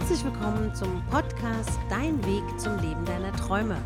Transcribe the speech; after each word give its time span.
Herzlich 0.00 0.24
willkommen 0.24 0.74
zum 0.74 1.04
Podcast 1.10 1.78
Dein 1.90 2.24
Weg 2.24 2.42
zum 2.58 2.76
Leben 2.78 3.04
deiner 3.04 3.32
Träume. 3.36 3.76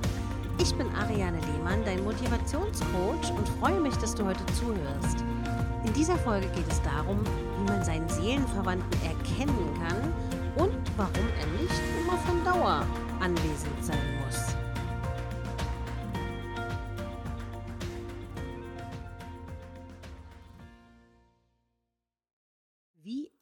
Ich 0.59 0.73
bin 0.75 0.87
Ariane 0.95 1.39
Lehmann, 1.41 1.85
dein 1.85 2.03
Motivationscoach 2.05 3.33
und 3.37 3.49
freue 3.61 3.81
mich, 3.81 3.95
dass 3.97 4.15
du 4.15 4.25
heute 4.25 4.47
zuhörst. 4.55 5.25
In 5.85 5.93
dieser 5.93 6.17
Folge 6.17 6.47
geht 6.55 6.71
es 6.71 6.81
darum, 6.83 7.19
wie 7.59 7.71
man 7.71 7.85
seinen 7.85 8.09
Seelenverwandten 8.09 9.01
erkennen 9.03 9.69
kann 9.83 10.65
und 10.65 10.79
warum 10.97 11.27
er 11.41 11.61
nicht 11.61 11.83
immer 12.01 12.17
von 12.19 12.43
Dauer 12.45 12.87
anwesend 13.21 13.85
sein 13.85 13.99
muss. 14.21 14.24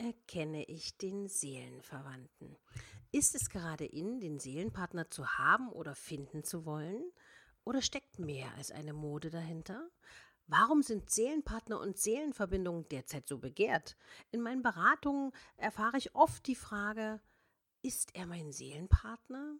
Erkenne 0.02 0.64
ich 0.64 0.96
den 0.98 1.28
Seelenverwandten? 1.28 2.56
Ist 3.12 3.34
es 3.34 3.48
gerade 3.48 3.84
in, 3.84 4.20
den 4.20 4.38
Seelenpartner 4.38 5.10
zu 5.10 5.38
haben 5.38 5.70
oder 5.70 5.94
finden 5.94 6.44
zu 6.44 6.64
wollen? 6.64 7.12
Oder 7.64 7.82
steckt 7.82 8.18
mehr 8.18 8.52
als 8.56 8.70
eine 8.72 8.92
Mode 8.92 9.30
dahinter? 9.30 9.88
Warum 10.46 10.82
sind 10.82 11.10
Seelenpartner 11.10 11.78
und 11.78 11.96
Seelenverbindungen 11.96 12.88
derzeit 12.88 13.28
so 13.28 13.38
begehrt? 13.38 13.96
In 14.32 14.40
meinen 14.40 14.62
Beratungen 14.62 15.32
erfahre 15.56 15.98
ich 15.98 16.14
oft 16.14 16.46
die 16.46 16.56
Frage, 16.56 17.20
ist 17.82 18.14
er 18.14 18.26
mein 18.26 18.52
Seelenpartner? 18.52 19.56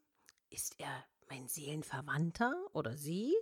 Ist 0.51 0.79
er 0.79 1.05
mein 1.29 1.49
Seelenverwandter 1.49 2.55
oder 2.73 2.97
sie? 2.97 3.35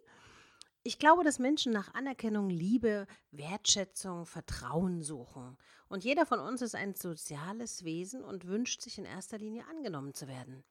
Ich 0.82 0.98
glaube, 0.98 1.24
dass 1.24 1.38
Menschen 1.38 1.72
nach 1.72 1.92
Anerkennung, 1.92 2.48
Liebe, 2.48 3.06
Wertschätzung, 3.32 4.24
Vertrauen 4.24 5.02
suchen. 5.02 5.58
Und 5.88 6.04
jeder 6.04 6.24
von 6.24 6.40
uns 6.40 6.62
ist 6.62 6.74
ein 6.74 6.94
soziales 6.94 7.84
Wesen 7.84 8.24
und 8.24 8.46
wünscht 8.46 8.80
sich 8.80 8.96
in 8.96 9.04
erster 9.04 9.36
Linie 9.36 9.66
angenommen 9.68 10.14
zu 10.14 10.26
werden. 10.26 10.64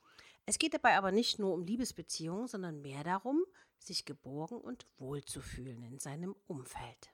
Es 0.47 0.57
geht 0.57 0.73
dabei 0.73 0.97
aber 0.97 1.11
nicht 1.11 1.37
nur 1.37 1.53
um 1.53 1.63
Liebesbeziehungen, 1.63 2.47
sondern 2.47 2.81
mehr 2.81 3.03
darum, 3.03 3.43
sich 3.77 4.03
geborgen 4.03 4.59
und 4.59 4.87
wohlzufühlen 4.97 5.83
in 5.83 5.99
seinem 5.99 6.35
Umfeld. 6.47 7.11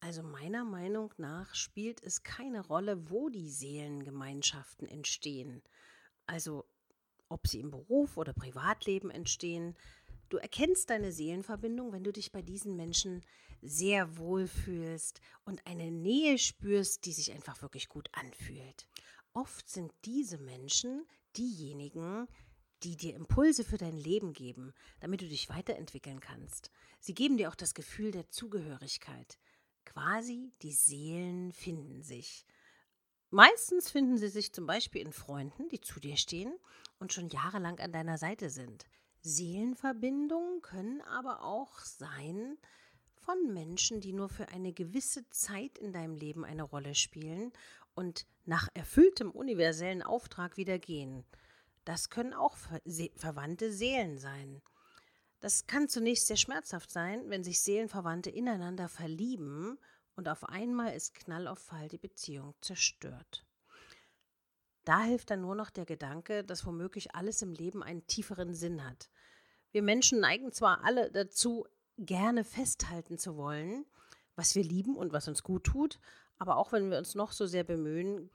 Also 0.00 0.22
meiner 0.22 0.64
Meinung 0.64 1.12
nach 1.18 1.54
spielt 1.54 2.02
es 2.02 2.22
keine 2.22 2.66
Rolle, 2.66 3.10
wo 3.10 3.28
die 3.28 3.50
Seelengemeinschaften 3.50 4.88
entstehen. 4.88 5.62
Also 6.26 6.64
ob 7.28 7.46
sie 7.46 7.60
im 7.60 7.70
Beruf 7.70 8.16
oder 8.16 8.32
Privatleben 8.32 9.10
entstehen. 9.10 9.76
Du 10.28 10.36
erkennst 10.36 10.90
deine 10.90 11.12
Seelenverbindung, 11.12 11.92
wenn 11.92 12.04
du 12.04 12.12
dich 12.12 12.32
bei 12.32 12.42
diesen 12.42 12.76
Menschen 12.76 13.22
sehr 13.62 14.16
wohl 14.18 14.46
fühlst 14.46 15.20
und 15.44 15.66
eine 15.66 15.90
Nähe 15.90 16.38
spürst, 16.38 17.06
die 17.06 17.12
sich 17.12 17.32
einfach 17.32 17.62
wirklich 17.62 17.88
gut 17.88 18.08
anfühlt. 18.12 18.86
Oft 19.32 19.68
sind 19.68 19.92
diese 20.04 20.38
Menschen 20.38 21.06
diejenigen, 21.36 22.28
die 22.82 22.96
dir 22.96 23.14
Impulse 23.14 23.64
für 23.64 23.78
dein 23.78 23.96
Leben 23.96 24.32
geben, 24.32 24.72
damit 25.00 25.22
du 25.22 25.28
dich 25.28 25.48
weiterentwickeln 25.48 26.20
kannst. 26.20 26.70
Sie 27.00 27.14
geben 27.14 27.36
dir 27.36 27.48
auch 27.48 27.56
das 27.56 27.74
Gefühl 27.74 28.10
der 28.10 28.28
Zugehörigkeit. 28.28 29.38
Quasi 29.84 30.52
die 30.62 30.72
Seelen 30.72 31.52
finden 31.52 32.02
sich. 32.02 32.44
Meistens 33.30 33.90
finden 33.90 34.16
sie 34.16 34.28
sich 34.28 34.52
zum 34.52 34.66
Beispiel 34.66 35.02
in 35.02 35.12
Freunden, 35.12 35.68
die 35.68 35.80
zu 35.80 36.00
dir 36.00 36.16
stehen 36.16 36.54
und 36.98 37.12
schon 37.12 37.28
jahrelang 37.28 37.78
an 37.80 37.92
deiner 37.92 38.18
Seite 38.18 38.50
sind. 38.50 38.86
Seelenverbindungen 39.28 40.62
können 40.62 41.02
aber 41.02 41.44
auch 41.44 41.78
sein 41.80 42.56
von 43.14 43.52
Menschen, 43.52 44.00
die 44.00 44.12
nur 44.12 44.28
für 44.28 44.48
eine 44.48 44.72
gewisse 44.72 45.28
Zeit 45.28 45.76
in 45.78 45.92
deinem 45.92 46.14
Leben 46.14 46.44
eine 46.44 46.62
Rolle 46.62 46.94
spielen 46.94 47.52
und 47.94 48.26
nach 48.46 48.68
erfülltem 48.74 49.30
universellen 49.30 50.02
Auftrag 50.02 50.56
wieder 50.56 50.78
gehen. 50.78 51.24
Das 51.84 52.10
können 52.10 52.32
auch 52.32 52.56
verwandte 53.16 53.72
Seelen 53.72 54.18
sein. 54.18 54.62
Das 55.40 55.66
kann 55.66 55.88
zunächst 55.88 56.26
sehr 56.26 56.36
schmerzhaft 56.36 56.90
sein, 56.90 57.28
wenn 57.28 57.44
sich 57.44 57.60
Seelenverwandte 57.60 58.30
ineinander 58.30 58.88
verlieben 58.88 59.78
und 60.16 60.28
auf 60.28 60.44
einmal 60.44 60.94
ist 60.94 61.14
Knall 61.14 61.46
auf 61.46 61.60
Fall 61.60 61.88
die 61.88 61.98
Beziehung 61.98 62.54
zerstört. 62.60 63.47
Da 64.88 65.02
hilft 65.02 65.28
dann 65.28 65.42
nur 65.42 65.54
noch 65.54 65.68
der 65.68 65.84
Gedanke, 65.84 66.42
dass 66.42 66.64
womöglich 66.64 67.14
alles 67.14 67.42
im 67.42 67.52
Leben 67.52 67.82
einen 67.82 68.06
tieferen 68.06 68.54
Sinn 68.54 68.82
hat. 68.88 69.10
Wir 69.70 69.82
Menschen 69.82 70.18
neigen 70.18 70.50
zwar 70.50 70.82
alle 70.82 71.12
dazu, 71.12 71.66
gerne 71.98 72.42
festhalten 72.42 73.18
zu 73.18 73.36
wollen, 73.36 73.84
was 74.34 74.54
wir 74.54 74.62
lieben 74.62 74.96
und 74.96 75.12
was 75.12 75.28
uns 75.28 75.42
gut 75.42 75.64
tut, 75.64 76.00
aber 76.38 76.56
auch 76.56 76.72
wenn 76.72 76.90
wir 76.90 76.96
uns 76.96 77.14
noch 77.14 77.32
so 77.32 77.44
sehr 77.44 77.64
bemühen, 77.64 78.30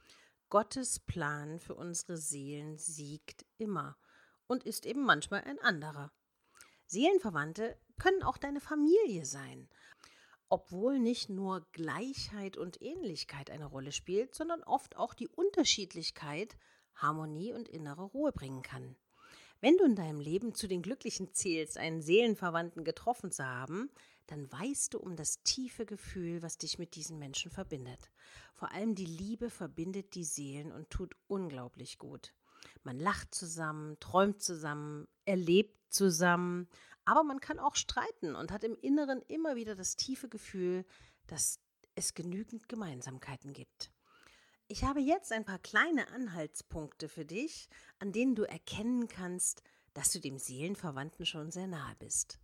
Gottes 0.51 0.99
Plan 0.99 1.59
für 1.59 1.73
unsere 1.73 2.17
Seelen 2.17 2.77
siegt 2.77 3.47
immer 3.57 3.97
und 4.45 4.63
ist 4.63 4.85
eben 4.85 5.03
manchmal 5.03 5.41
ein 5.45 5.57
anderer. 5.57 6.11
Seelenverwandte 6.85 7.79
können 7.99 8.21
auch 8.21 8.37
deine 8.37 8.61
Familie 8.61 9.25
sein, 9.25 9.69
obwohl 10.53 10.99
nicht 10.99 11.29
nur 11.29 11.65
Gleichheit 11.71 12.57
und 12.57 12.79
Ähnlichkeit 12.79 13.49
eine 13.49 13.65
Rolle 13.65 13.91
spielt, 13.91 14.35
sondern 14.35 14.61
oft 14.61 14.97
auch 14.97 15.15
die 15.15 15.27
Unterschiedlichkeit 15.27 16.55
Harmonie 16.93 17.53
und 17.53 17.67
innere 17.67 18.03
Ruhe 18.03 18.31
bringen 18.31 18.61
kann. 18.61 18.95
Wenn 19.61 19.77
du 19.77 19.83
in 19.85 19.95
deinem 19.95 20.19
Leben 20.19 20.53
zu 20.53 20.67
den 20.67 20.83
Glücklichen 20.83 21.33
zählst, 21.33 21.79
einen 21.79 22.03
Seelenverwandten 22.03 22.83
getroffen 22.83 23.31
zu 23.31 23.43
haben, 23.43 23.89
dann 24.27 24.51
weißt 24.51 24.93
du 24.93 24.99
um 24.99 25.15
das 25.15 25.41
tiefe 25.41 25.87
Gefühl, 25.87 26.43
was 26.43 26.59
dich 26.59 26.77
mit 26.77 26.93
diesen 26.93 27.17
Menschen 27.17 27.49
verbindet. 27.49 28.11
Vor 28.53 28.71
allem 28.73 28.93
die 28.93 29.07
Liebe 29.07 29.49
verbindet 29.49 30.13
die 30.13 30.23
Seelen 30.23 30.71
und 30.71 30.91
tut 30.91 31.15
unglaublich 31.25 31.97
gut. 31.97 32.31
Man 32.83 32.99
lacht 32.99 33.33
zusammen, 33.33 33.99
träumt 33.99 34.41
zusammen, 34.41 35.07
erlebt 35.25 35.77
zusammen, 35.89 36.67
aber 37.05 37.23
man 37.23 37.39
kann 37.39 37.59
auch 37.59 37.75
streiten 37.75 38.35
und 38.35 38.51
hat 38.51 38.63
im 38.63 38.75
Inneren 38.75 39.21
immer 39.27 39.55
wieder 39.55 39.75
das 39.75 39.95
tiefe 39.95 40.29
Gefühl, 40.29 40.85
dass 41.27 41.59
es 41.95 42.13
genügend 42.13 42.69
Gemeinsamkeiten 42.69 43.53
gibt. 43.53 43.91
Ich 44.67 44.83
habe 44.83 45.01
jetzt 45.01 45.31
ein 45.31 45.45
paar 45.45 45.59
kleine 45.59 46.07
Anhaltspunkte 46.09 47.09
für 47.09 47.25
dich, 47.25 47.69
an 47.99 48.11
denen 48.11 48.35
du 48.35 48.43
erkennen 48.43 49.07
kannst, 49.07 49.61
dass 49.93 50.11
du 50.11 50.19
dem 50.19 50.39
Seelenverwandten 50.39 51.25
schon 51.25 51.51
sehr 51.51 51.67
nahe 51.67 51.95
bist. 51.99 52.39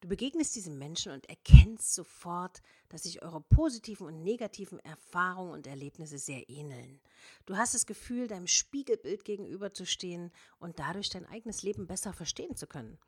Du 0.00 0.08
begegnest 0.08 0.54
diesem 0.54 0.78
Menschen 0.78 1.12
und 1.12 1.28
erkennst 1.28 1.94
sofort, 1.94 2.60
dass 2.90 3.04
sich 3.04 3.22
eure 3.22 3.40
positiven 3.40 4.06
und 4.06 4.22
negativen 4.22 4.78
Erfahrungen 4.80 5.52
und 5.52 5.66
Erlebnisse 5.66 6.18
sehr 6.18 6.48
ähneln. 6.50 7.00
Du 7.46 7.56
hast 7.56 7.74
das 7.74 7.86
Gefühl, 7.86 8.28
deinem 8.28 8.46
Spiegelbild 8.46 9.24
gegenüberzustehen 9.24 10.30
und 10.58 10.78
dadurch 10.78 11.08
dein 11.08 11.24
eigenes 11.24 11.62
Leben 11.62 11.86
besser 11.86 12.12
verstehen 12.12 12.54
zu 12.54 12.66
können. 12.66 12.98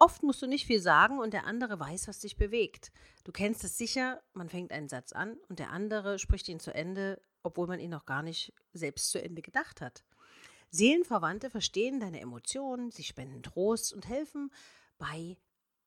Oft 0.00 0.22
musst 0.22 0.40
du 0.42 0.46
nicht 0.46 0.66
viel 0.66 0.80
sagen 0.80 1.18
und 1.18 1.32
der 1.32 1.44
andere 1.44 1.80
weiß, 1.80 2.06
was 2.06 2.20
dich 2.20 2.36
bewegt. 2.36 2.92
Du 3.24 3.32
kennst 3.32 3.64
es 3.64 3.76
sicher, 3.76 4.22
man 4.32 4.48
fängt 4.48 4.70
einen 4.70 4.88
Satz 4.88 5.12
an 5.12 5.36
und 5.48 5.58
der 5.58 5.70
andere 5.70 6.20
spricht 6.20 6.48
ihn 6.48 6.60
zu 6.60 6.72
Ende, 6.72 7.20
obwohl 7.42 7.66
man 7.66 7.80
ihn 7.80 7.90
noch 7.90 8.06
gar 8.06 8.22
nicht 8.22 8.52
selbst 8.72 9.10
zu 9.10 9.20
Ende 9.20 9.42
gedacht 9.42 9.80
hat. 9.80 10.04
Seelenverwandte 10.70 11.50
verstehen 11.50 11.98
deine 11.98 12.20
Emotionen, 12.20 12.90
sie 12.92 13.02
spenden 13.02 13.42
Trost 13.42 13.92
und 13.92 14.06
helfen 14.06 14.52
bei 14.98 15.36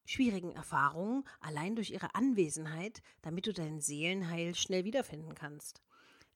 schwierigen 0.06 0.51
Erfahrungen 0.51 1.23
allein 1.39 1.75
durch 1.75 1.91
ihre 1.91 2.16
Anwesenheit, 2.16 3.01
damit 3.22 3.47
du 3.47 3.53
dein 3.53 3.79
Seelenheil 3.79 4.56
schnell 4.56 4.84
wiederfinden 4.84 5.35
kannst. 5.35 5.81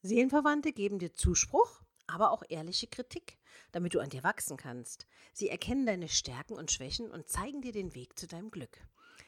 Seelenverwandte 0.01 0.71
geben 0.71 0.99
dir 0.99 1.13
Zuspruch, 1.13 1.81
aber 2.07 2.31
auch 2.31 2.43
ehrliche 2.49 2.87
Kritik, 2.87 3.39
damit 3.71 3.93
du 3.93 3.99
an 3.99 4.09
dir 4.09 4.23
wachsen 4.23 4.57
kannst. 4.57 5.07
Sie 5.33 5.49
erkennen 5.49 5.85
deine 5.85 6.07
Stärken 6.07 6.53
und 6.53 6.71
Schwächen 6.71 7.09
und 7.09 7.27
zeigen 7.27 7.61
dir 7.61 7.71
den 7.71 7.95
Weg 7.95 8.17
zu 8.17 8.27
deinem 8.27 8.51
Glück. 8.51 8.77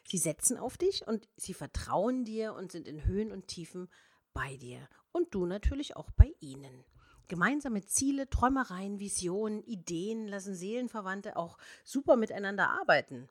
Sie 0.04 0.18
setzen 0.18 0.58
auf 0.58 0.78
dich 0.78 1.06
und 1.08 1.28
sie 1.36 1.54
vertrauen 1.54 2.24
dir 2.24 2.54
und 2.54 2.72
sind 2.72 2.88
in 2.88 3.06
Höhen 3.06 3.32
und 3.32 3.48
Tiefen 3.48 3.90
bei 4.34 4.56
dir 4.58 4.88
und 5.12 5.34
du 5.34 5.46
natürlich 5.46 5.96
auch 5.96 6.12
bei 6.12 6.34
ihnen. 6.40 6.86
Gemeinsame 7.28 7.84
Ziele, 7.86 8.30
Träumereien, 8.30 9.00
Visionen, 9.00 9.62
Ideen 9.64 10.28
lassen 10.28 10.56
Seelenverwandte 10.56 11.36
auch 11.36 11.58
super 11.84 12.16
miteinander 12.16 12.70
arbeiten. 12.70 13.28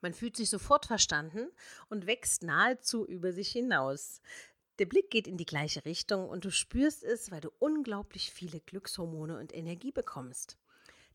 Man 0.00 0.14
fühlt 0.14 0.36
sich 0.36 0.50
sofort 0.50 0.86
verstanden 0.86 1.48
und 1.88 2.06
wächst 2.06 2.42
nahezu 2.42 3.06
über 3.06 3.32
sich 3.32 3.50
hinaus. 3.50 4.20
Der 4.78 4.86
Blick 4.86 5.10
geht 5.10 5.26
in 5.26 5.36
die 5.36 5.46
gleiche 5.46 5.84
Richtung 5.84 6.28
und 6.28 6.44
du 6.44 6.50
spürst 6.50 7.02
es, 7.02 7.30
weil 7.30 7.40
du 7.40 7.50
unglaublich 7.58 8.30
viele 8.32 8.60
Glückshormone 8.60 9.38
und 9.38 9.54
Energie 9.54 9.90
bekommst. 9.90 10.56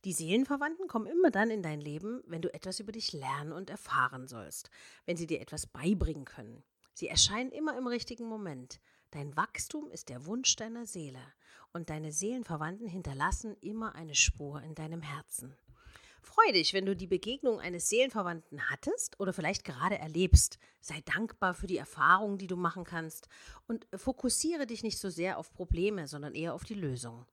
Die 0.03 0.11
Seelenverwandten 0.11 0.89
kommen 0.89 1.07
immer 1.07 1.31
dann 1.31 1.49
in 1.49 1.63
dein 1.63 1.79
Leben, 1.79 2.21
wenn 2.27 2.41
du 2.41 2.53
etwas 2.53 2.81
über 2.81 2.91
dich 2.91 3.13
lernen 3.13 3.53
und 3.53 3.69
erfahren 3.69 4.27
sollst, 4.27 4.69
wenn 5.05 5.15
sie 5.15 5.27
dir 5.27 5.39
etwas 5.39 5.65
beibringen 5.65 6.25
können. 6.25 6.61
Sie 6.93 7.07
erscheinen 7.07 7.51
immer 7.51 7.77
im 7.77 7.87
richtigen 7.87 8.25
Moment. 8.25 8.81
Dein 9.11 9.35
Wachstum 9.37 9.89
ist 9.91 10.09
der 10.09 10.25
Wunsch 10.25 10.57
deiner 10.57 10.85
Seele 10.85 11.21
und 11.71 11.89
deine 11.89 12.11
Seelenverwandten 12.11 12.87
hinterlassen 12.87 13.55
immer 13.61 13.95
eine 13.95 14.15
Spur 14.15 14.61
in 14.61 14.75
deinem 14.75 15.01
Herzen. 15.01 15.55
Freu 16.23 16.53
dich, 16.53 16.73
wenn 16.73 16.85
du 16.85 16.95
die 16.95 17.07
Begegnung 17.07 17.59
eines 17.59 17.89
Seelenverwandten 17.89 18.69
hattest 18.69 19.19
oder 19.19 19.33
vielleicht 19.33 19.65
gerade 19.65 19.97
erlebst. 19.99 20.57
Sei 20.79 21.01
dankbar 21.01 21.53
für 21.53 21.67
die 21.67 21.77
Erfahrungen, 21.77 22.37
die 22.37 22.47
du 22.47 22.55
machen 22.55 22.85
kannst 22.85 23.27
und 23.67 23.85
fokussiere 23.93 24.65
dich 24.65 24.83
nicht 24.83 24.99
so 24.99 25.09
sehr 25.09 25.37
auf 25.37 25.51
Probleme, 25.51 26.07
sondern 26.07 26.33
eher 26.33 26.53
auf 26.53 26.63
die 26.63 26.75
Lösung. 26.75 27.25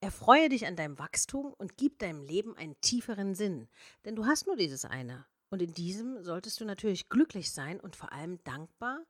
Erfreue 0.00 0.50
dich 0.50 0.66
an 0.66 0.76
deinem 0.76 0.98
Wachstum 0.98 1.54
und 1.54 1.78
gib 1.78 1.98
deinem 1.98 2.22
Leben 2.22 2.54
einen 2.58 2.78
tieferen 2.82 3.34
Sinn, 3.34 3.68
denn 4.04 4.14
du 4.14 4.26
hast 4.26 4.46
nur 4.46 4.56
dieses 4.56 4.84
eine. 4.84 5.24
Und 5.48 5.62
in 5.62 5.72
diesem 5.72 6.22
solltest 6.22 6.60
du 6.60 6.66
natürlich 6.66 7.08
glücklich 7.08 7.50
sein 7.50 7.80
und 7.80 7.96
vor 7.96 8.12
allem 8.12 8.42
dankbar, 8.44 9.06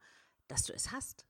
dass 0.46 0.62
du 0.62 0.73
es 0.73 0.93
hast. 0.93 1.26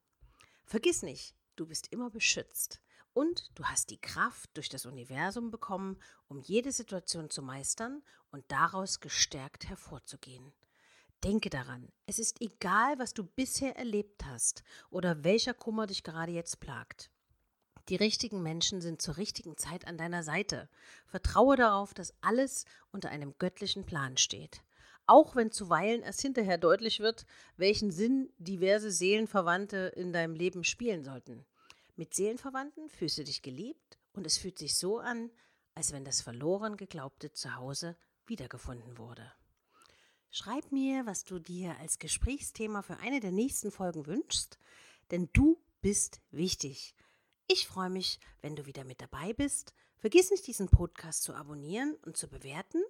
Vergiss 0.66 1.02
nicht, 1.02 1.34
du 1.56 1.66
bist 1.66 1.90
immer 1.92 2.10
beschützt 2.10 2.82
und 3.16 3.50
du 3.54 3.64
hast 3.64 3.88
die 3.88 4.00
Kraft 4.00 4.50
durch 4.58 4.68
das 4.68 4.84
Universum 4.84 5.50
bekommen, 5.50 5.96
um 6.28 6.38
jede 6.38 6.70
Situation 6.70 7.30
zu 7.30 7.40
meistern 7.40 8.02
und 8.30 8.44
daraus 8.48 9.00
gestärkt 9.00 9.70
hervorzugehen. 9.70 10.52
Denke 11.24 11.48
daran, 11.48 11.90
es 12.04 12.18
ist 12.18 12.42
egal, 12.42 12.98
was 12.98 13.14
du 13.14 13.24
bisher 13.24 13.74
erlebt 13.78 14.26
hast 14.26 14.62
oder 14.90 15.24
welcher 15.24 15.54
Kummer 15.54 15.86
dich 15.86 16.02
gerade 16.02 16.30
jetzt 16.30 16.60
plagt. 16.60 17.10
Die 17.88 17.96
richtigen 17.96 18.42
Menschen 18.42 18.82
sind 18.82 19.00
zur 19.00 19.16
richtigen 19.16 19.56
Zeit 19.56 19.86
an 19.86 19.96
deiner 19.96 20.22
Seite. 20.22 20.68
Vertraue 21.06 21.56
darauf, 21.56 21.94
dass 21.94 22.12
alles 22.20 22.66
unter 22.92 23.08
einem 23.08 23.38
göttlichen 23.38 23.86
Plan 23.86 24.18
steht. 24.18 24.60
Auch 25.06 25.34
wenn 25.34 25.50
zuweilen 25.50 26.02
erst 26.02 26.20
hinterher 26.20 26.58
deutlich 26.58 27.00
wird, 27.00 27.24
welchen 27.56 27.90
Sinn 27.90 28.30
diverse 28.36 28.90
Seelenverwandte 28.90 29.90
in 29.96 30.12
deinem 30.12 30.34
Leben 30.34 30.64
spielen 30.64 31.02
sollten. 31.02 31.46
Mit 31.96 32.14
Seelenverwandten 32.14 32.90
fühlst 32.90 33.16
du 33.16 33.24
dich 33.24 33.40
geliebt 33.40 33.98
und 34.12 34.26
es 34.26 34.36
fühlt 34.36 34.58
sich 34.58 34.76
so 34.76 34.98
an, 34.98 35.30
als 35.74 35.92
wenn 35.92 36.04
das 36.04 36.20
verloren 36.20 36.76
geglaubte 36.76 37.32
Zuhause 37.32 37.96
wiedergefunden 38.26 38.98
wurde. 38.98 39.32
Schreib 40.30 40.70
mir, 40.72 41.06
was 41.06 41.24
du 41.24 41.38
dir 41.38 41.78
als 41.78 41.98
Gesprächsthema 41.98 42.82
für 42.82 42.98
eine 42.98 43.20
der 43.20 43.32
nächsten 43.32 43.70
Folgen 43.70 44.04
wünschst, 44.06 44.58
denn 45.10 45.30
du 45.32 45.58
bist 45.80 46.20
wichtig. 46.30 46.94
Ich 47.46 47.66
freue 47.66 47.88
mich, 47.88 48.20
wenn 48.42 48.56
du 48.56 48.66
wieder 48.66 48.84
mit 48.84 49.00
dabei 49.00 49.32
bist. 49.32 49.72
Vergiss 49.96 50.30
nicht, 50.30 50.46
diesen 50.46 50.68
Podcast 50.68 51.22
zu 51.22 51.32
abonnieren 51.32 51.96
und 52.04 52.18
zu 52.18 52.28
bewerten. 52.28 52.82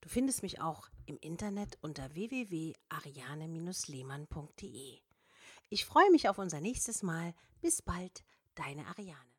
Du 0.00 0.08
findest 0.08 0.42
mich 0.42 0.62
auch 0.62 0.88
im 1.04 1.18
Internet 1.18 1.76
unter 1.82 2.14
www.ariane-lehmann.de. 2.14 5.00
Ich 5.68 5.84
freue 5.84 6.10
mich 6.10 6.26
auf 6.28 6.38
unser 6.38 6.60
nächstes 6.60 7.02
Mal. 7.02 7.34
Bis 7.60 7.82
bald, 7.82 8.24
deine 8.54 8.86
Ariane. 8.86 9.33